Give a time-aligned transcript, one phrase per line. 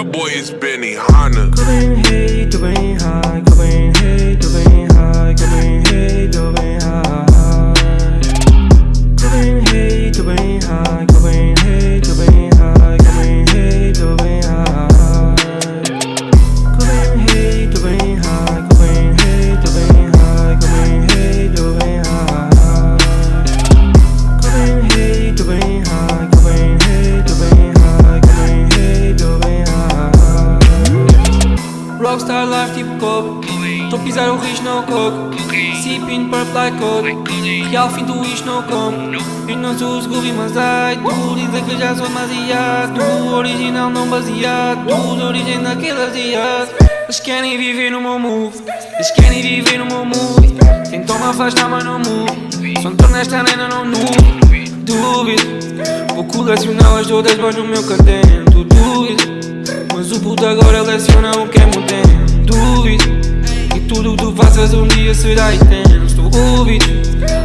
[0.00, 1.50] boy is Benny Hanna.
[32.02, 33.88] Rockstar life tipo coke.
[33.88, 35.30] Tô a pisar o risco no coco.
[35.80, 37.76] Sipping purple like coke.
[37.76, 39.12] Ao fim do isto não como.
[39.48, 43.00] Eu não sou o Scooby mas ai Tu dizem que já sou demasiado
[43.34, 44.84] original não baseado.
[44.86, 46.70] Tu de origem daquele asiado
[47.04, 48.56] Eles querem viver no meu move
[48.94, 50.54] Eles querem viver no meu move
[50.90, 54.70] Tentam me afastar mas não move Só torno esta nena não nude.
[54.84, 56.14] Duvido.
[56.14, 58.64] Vou colecioná-las todas mas no meu caderno.
[58.64, 59.41] Duvido
[60.12, 62.44] o puto agora leciona o que é moderno.
[62.44, 63.04] Duvido
[63.74, 66.06] E tudo que tu faças um dia será eterno.
[66.06, 66.86] Estou ouvido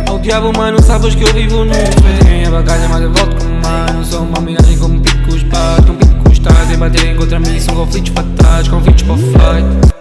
[0.07, 2.47] Ao diabo mano, sabes que eu vivo no inferno.
[2.47, 4.05] A bagagem mas eu volto com mano.
[4.05, 8.11] Sou uma miragem como picos pato Um pico custado em baterem contra mim São conflitos
[8.13, 9.96] fatais, convites para o fight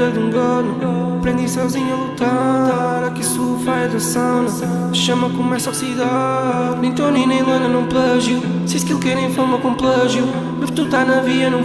[0.00, 4.48] peço a ajuda de um dono Aprendi sozinho a lutar Aqui surfa é da sauna
[4.92, 9.74] chama começa a oxidar Nem Tony nem Lana não plágio Se skill querem fama com
[9.74, 10.26] plágio
[10.58, 11.62] Mas tu tá na via não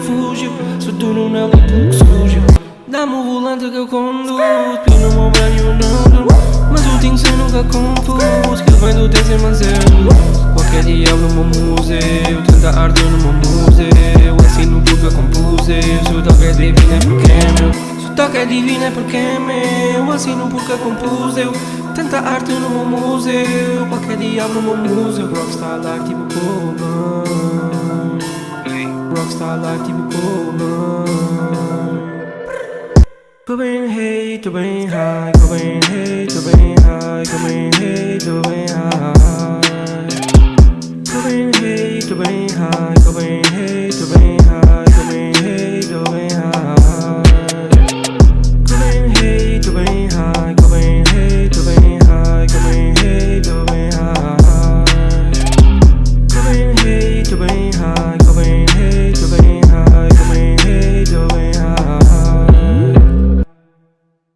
[0.79, 2.41] Se tu não na limpo que sujo.
[2.87, 6.27] Dá-me o volante que eu conduzo E no meu banho não durmo
[6.71, 9.73] Mas o tinho cê nunca compus Que vem do TC mas é
[10.53, 14.35] Qualquer dia no meu museu Tanta arte no meu museu.
[14.45, 17.84] Ensino porque compus eu Se o toque é divino é porque é meu
[18.15, 21.51] Toque é divino é porque é meu Assino porque compus eu.
[21.93, 25.27] Tanta arte no meu museu Qualquer dia no meu museu.
[25.27, 27.23] Rockstar life tipo Coban
[29.15, 31.05] Rockstar life tipo Coban
[33.45, 35.79] Tô bem tô bem high, tô bem
[36.27, 37.69] tô bem high, tô bem
[38.19, 39.15] tô bem high.
[41.05, 41.51] Tô bem
[42.01, 43.41] tô bem high, tô bem